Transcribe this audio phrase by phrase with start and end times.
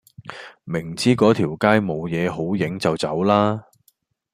[0.63, 3.65] 明知個條街冇野好影就走啦